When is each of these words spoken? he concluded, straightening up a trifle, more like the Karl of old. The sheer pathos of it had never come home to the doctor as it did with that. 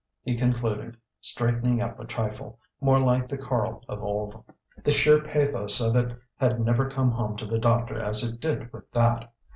he 0.23 0.35
concluded, 0.35 0.97
straightening 1.19 1.79
up 1.79 1.99
a 1.99 2.05
trifle, 2.05 2.57
more 2.79 2.97
like 2.97 3.29
the 3.29 3.37
Karl 3.37 3.85
of 3.87 4.01
old. 4.01 4.43
The 4.83 4.89
sheer 4.89 5.21
pathos 5.21 5.79
of 5.79 5.95
it 5.95 6.19
had 6.37 6.59
never 6.59 6.89
come 6.89 7.11
home 7.11 7.37
to 7.37 7.45
the 7.45 7.59
doctor 7.59 8.01
as 8.01 8.23
it 8.23 8.39
did 8.39 8.73
with 8.73 8.89
that. 8.93 9.31